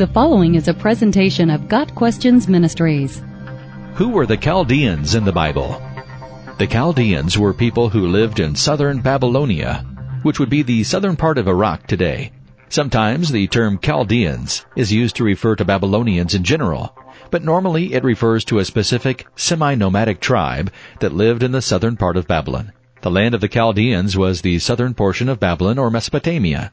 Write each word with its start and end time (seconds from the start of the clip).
The 0.00 0.06
following 0.06 0.54
is 0.54 0.66
a 0.66 0.72
presentation 0.72 1.50
of 1.50 1.68
Got 1.68 1.94
Questions 1.94 2.48
Ministries. 2.48 3.20
Who 3.96 4.08
were 4.08 4.24
the 4.24 4.38
Chaldeans 4.38 5.14
in 5.14 5.26
the 5.26 5.30
Bible? 5.30 5.78
The 6.56 6.66
Chaldeans 6.66 7.36
were 7.36 7.52
people 7.52 7.90
who 7.90 8.08
lived 8.08 8.40
in 8.40 8.54
southern 8.54 9.02
Babylonia, 9.02 9.84
which 10.22 10.38
would 10.38 10.48
be 10.48 10.62
the 10.62 10.84
southern 10.84 11.16
part 11.16 11.36
of 11.36 11.48
Iraq 11.48 11.86
today. 11.86 12.32
Sometimes 12.70 13.30
the 13.30 13.46
term 13.48 13.78
Chaldeans 13.78 14.64
is 14.74 14.90
used 14.90 15.16
to 15.16 15.24
refer 15.24 15.54
to 15.56 15.66
Babylonians 15.66 16.34
in 16.34 16.44
general, 16.44 16.96
but 17.30 17.44
normally 17.44 17.92
it 17.92 18.02
refers 18.02 18.42
to 18.46 18.58
a 18.58 18.64
specific 18.64 19.26
semi-nomadic 19.36 20.18
tribe 20.18 20.72
that 21.00 21.12
lived 21.12 21.42
in 21.42 21.52
the 21.52 21.60
southern 21.60 21.98
part 21.98 22.16
of 22.16 22.26
Babylon. 22.26 22.72
The 23.02 23.10
land 23.10 23.34
of 23.34 23.42
the 23.42 23.48
Chaldeans 23.48 24.16
was 24.16 24.40
the 24.40 24.60
southern 24.60 24.94
portion 24.94 25.28
of 25.28 25.38
Babylon 25.38 25.76
or 25.76 25.90
Mesopotamia. 25.90 26.72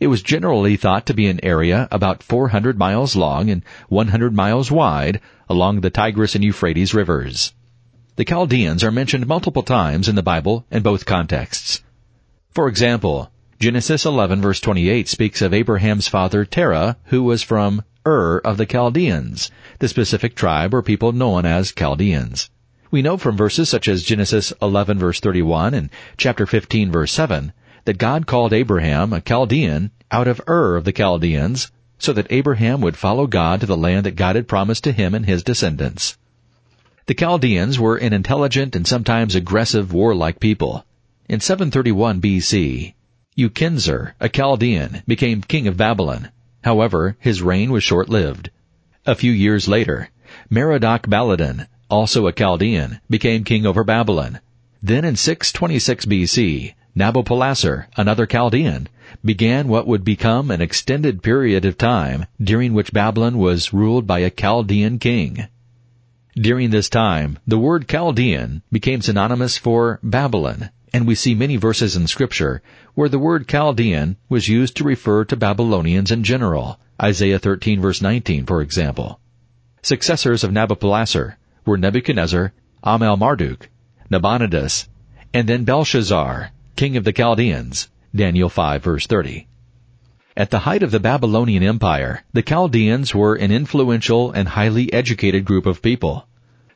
It 0.00 0.06
was 0.06 0.22
generally 0.22 0.76
thought 0.76 1.04
to 1.06 1.14
be 1.14 1.26
an 1.26 1.44
area 1.44 1.86
about 1.92 2.22
400 2.22 2.78
miles 2.78 3.14
long 3.14 3.50
and 3.50 3.62
100 3.90 4.34
miles 4.34 4.70
wide 4.70 5.20
along 5.46 5.82
the 5.82 5.90
Tigris 5.90 6.34
and 6.34 6.42
Euphrates 6.42 6.94
rivers. 6.94 7.52
The 8.16 8.24
Chaldeans 8.24 8.82
are 8.82 8.90
mentioned 8.90 9.26
multiple 9.26 9.62
times 9.62 10.08
in 10.08 10.14
the 10.14 10.22
Bible 10.22 10.64
in 10.70 10.82
both 10.82 11.04
contexts. 11.04 11.82
For 12.50 12.66
example, 12.66 13.30
Genesis 13.58 14.06
11 14.06 14.40
verse 14.40 14.58
28 14.58 15.06
speaks 15.06 15.42
of 15.42 15.52
Abraham's 15.52 16.08
father 16.08 16.46
Terah, 16.46 16.96
who 17.04 17.22
was 17.22 17.42
from 17.42 17.82
Ur 18.06 18.38
of 18.38 18.56
the 18.56 18.64
Chaldeans, 18.64 19.50
the 19.80 19.88
specific 19.88 20.34
tribe 20.34 20.72
or 20.72 20.80
people 20.80 21.12
known 21.12 21.44
as 21.44 21.72
Chaldeans. 21.72 22.48
We 22.90 23.02
know 23.02 23.18
from 23.18 23.36
verses 23.36 23.68
such 23.68 23.86
as 23.86 24.02
Genesis 24.02 24.54
11 24.62 24.98
verse 24.98 25.20
31 25.20 25.74
and 25.74 25.90
chapter 26.16 26.46
15 26.46 26.90
verse 26.90 27.12
7 27.12 27.52
that 27.84 27.98
God 27.98 28.26
called 28.26 28.52
Abraham 28.52 29.12
a 29.12 29.20
Chaldean 29.20 29.90
out 30.10 30.28
of 30.28 30.40
Ur 30.48 30.76
of 30.76 30.84
the 30.84 30.92
Chaldeans 30.92 31.70
so 31.98 32.12
that 32.12 32.26
Abraham 32.30 32.80
would 32.80 32.96
follow 32.96 33.26
God 33.26 33.60
to 33.60 33.66
the 33.66 33.76
land 33.76 34.06
that 34.06 34.16
God 34.16 34.36
had 34.36 34.48
promised 34.48 34.84
to 34.84 34.92
him 34.92 35.14
and 35.14 35.26
his 35.26 35.42
descendants. 35.42 36.16
The 37.06 37.14
Chaldeans 37.14 37.78
were 37.78 37.96
an 37.96 38.12
intelligent 38.12 38.74
and 38.76 38.86
sometimes 38.86 39.34
aggressive 39.34 39.92
warlike 39.92 40.40
people. 40.40 40.84
In 41.28 41.40
731 41.40 42.20
BC, 42.20 42.94
Ukinzer, 43.36 44.12
a 44.20 44.28
Chaldean, 44.28 45.02
became 45.06 45.42
king 45.42 45.66
of 45.66 45.76
Babylon. 45.76 46.30
However, 46.62 47.16
his 47.20 47.42
reign 47.42 47.70
was 47.70 47.84
short-lived. 47.84 48.50
A 49.06 49.14
few 49.14 49.32
years 49.32 49.68
later, 49.68 50.10
Merodach 50.50 51.08
Baladan, 51.08 51.66
also 51.88 52.26
a 52.26 52.32
Chaldean, 52.32 53.00
became 53.08 53.44
king 53.44 53.66
over 53.66 53.84
Babylon. 53.84 54.40
Then 54.82 55.04
in 55.04 55.16
626 55.16 56.06
BC, 56.06 56.74
Nabopolassar, 56.96 57.86
another 57.96 58.26
Chaldean, 58.26 58.88
began 59.24 59.68
what 59.68 59.86
would 59.86 60.02
become 60.02 60.50
an 60.50 60.60
extended 60.60 61.22
period 61.22 61.64
of 61.64 61.78
time 61.78 62.26
during 62.42 62.72
which 62.72 62.92
Babylon 62.92 63.38
was 63.38 63.72
ruled 63.72 64.06
by 64.06 64.18
a 64.18 64.30
Chaldean 64.30 64.98
king. 64.98 65.46
During 66.34 66.70
this 66.70 66.88
time, 66.88 67.38
the 67.46 67.58
word 67.58 67.88
Chaldean 67.88 68.62
became 68.72 69.02
synonymous 69.02 69.56
for 69.56 70.00
Babylon, 70.02 70.70
and 70.92 71.06
we 71.06 71.14
see 71.14 71.34
many 71.34 71.56
verses 71.56 71.94
in 71.94 72.08
scripture 72.08 72.60
where 72.94 73.08
the 73.08 73.18
word 73.18 73.46
Chaldean 73.46 74.16
was 74.28 74.48
used 74.48 74.76
to 74.76 74.84
refer 74.84 75.24
to 75.26 75.36
Babylonians 75.36 76.10
in 76.10 76.24
general. 76.24 76.80
Isaiah 77.00 77.38
13 77.38 77.80
verse 77.80 78.02
19, 78.02 78.46
for 78.46 78.62
example. 78.62 79.20
Successors 79.82 80.42
of 80.42 80.50
Nabopolassar 80.50 81.36
were 81.64 81.78
Nebuchadnezzar, 81.78 82.52
Amel 82.82 83.16
Marduk, 83.16 83.68
Nabonidus, 84.10 84.88
and 85.32 85.48
then 85.48 85.64
Belshazzar, 85.64 86.50
king 86.80 86.96
of 86.96 87.04
the 87.04 87.12
Chaldeans, 87.12 87.90
Daniel 88.16 88.48
5 88.48 88.82
verse 88.82 89.06
30. 89.06 89.46
At 90.34 90.48
the 90.48 90.60
height 90.60 90.82
of 90.82 90.90
the 90.90 90.98
Babylonian 90.98 91.62
Empire, 91.62 92.24
the 92.32 92.40
Chaldeans 92.40 93.14
were 93.14 93.34
an 93.34 93.52
influential 93.52 94.32
and 94.32 94.48
highly 94.48 94.90
educated 94.90 95.44
group 95.44 95.66
of 95.66 95.82
people. 95.82 96.26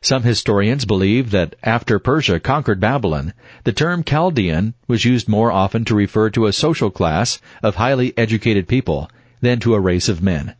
Some 0.03 0.23
historians 0.23 0.85
believe 0.85 1.31
that 1.31 1.57
after 1.63 1.99
Persia 1.99 2.39
conquered 2.39 2.81
Babylon, 2.81 3.33
the 3.65 3.73
term 3.73 4.05
Chaldean 4.05 4.75
was 4.87 5.07
used 5.07 5.27
more 5.27 5.51
often 5.51 5.87
to 5.87 5.95
refer 5.95 6.29
to 6.29 6.45
a 6.45 6.53
social 6.53 6.91
class 6.91 7.41
of 7.63 7.77
highly 7.77 8.13
educated 8.19 8.69
people 8.69 9.09
than 9.41 9.59
to 9.61 9.73
a 9.73 9.81
race 9.81 10.11
of 10.11 10.23
men. 10.23 10.55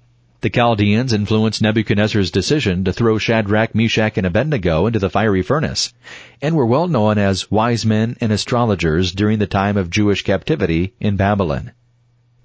The 0.45 0.51
Chaldeans 0.51 1.15
influenced 1.15 1.63
Nebuchadnezzar's 1.63 2.31
decision 2.31 2.85
to 2.85 2.93
throw 2.93 3.17
Shadrach, 3.17 3.75
Meshach, 3.75 4.19
and 4.19 4.27
Abednego 4.27 4.87
into 4.87 4.99
the 4.99 5.09
fiery 5.09 5.41
furnace, 5.41 5.95
and 6.43 6.55
were 6.55 6.67
well 6.67 6.87
known 6.87 7.17
as 7.17 7.51
wise 7.51 7.87
men 7.87 8.19
and 8.21 8.31
astrologers 8.31 9.13
during 9.13 9.39
the 9.39 9.47
time 9.47 9.79
of 9.79 9.89
Jewish 9.89 10.21
captivity 10.21 10.93
in 11.01 11.17
Babylon. 11.17 11.73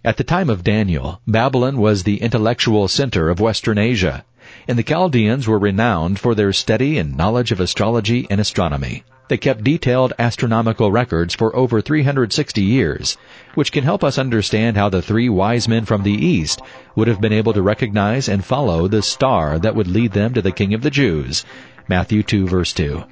At 0.06 0.16
the 0.16 0.24
time 0.24 0.50
of 0.50 0.64
Daniel, 0.64 1.20
Babylon 1.28 1.78
was 1.78 2.04
the 2.04 2.22
intellectual 2.22 2.88
center 2.88 3.30
of 3.30 3.42
Western 3.42 3.78
Asia, 3.78 4.24
and 4.69 4.78
the 4.78 4.84
Chaldeans 4.84 5.47
were 5.47 5.57
renowned 5.57 6.19
for 6.19 6.35
their 6.35 6.53
study 6.53 7.00
and 7.00 7.18
knowledge 7.18 7.52
of 7.52 7.59
astrology 7.59 8.28
and 8.30 8.40
astronomy. 8.40 9.03
They 9.28 9.38
kept 9.38 9.63
detailed 9.63 10.13
astronomical 10.19 10.91
records 10.91 11.34
for 11.34 11.56
over 11.56 11.81
360 11.81 12.62
years, 12.62 13.18
which 13.56 13.72
can 13.72 13.84
help 13.84 14.03
us 14.03 14.19
understand 14.19 14.78
how 14.78 14.90
the 14.90 15.02
three 15.02 15.28
wise 15.28 15.68
men 15.68 15.85
from 15.85 16.03
the 16.03 16.13
east 16.13 16.62
would 16.96 17.08
have 17.08 17.19
been 17.19 17.34
able 17.34 17.53
to 17.53 17.63
recognize 17.63 18.29
and 18.29 18.46
follow 18.46 18.88
the 18.88 19.02
star 19.02 19.58
that 19.58 19.74
would 19.74 19.88
lead 19.88 20.12
them 20.12 20.35
to 20.35 20.41
the 20.41 20.52
King 20.52 20.75
of 20.75 20.84
the 20.84 20.91
Jews. 20.91 21.46
Matthew 21.88 22.22
2 22.22 22.47
verse 22.47 22.72
2. 22.72 23.03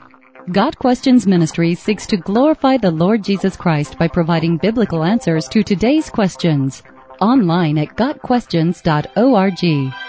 Got 0.51 0.77
Questions 0.77 1.25
Ministry 1.25 1.73
seeks 1.73 2.05
to 2.05 2.17
glorify 2.17 2.77
the 2.77 2.91
Lord 2.91 3.23
Jesus 3.23 3.57
Christ 3.57 3.97
by 3.97 4.07
providing 4.07 4.57
biblical 4.57 5.03
answers 5.03 5.47
to 5.47 5.63
today's 5.63 6.11
questions. 6.11 6.83
Online 7.19 7.79
at 7.79 7.95
GotQuestions.org. 7.95 10.06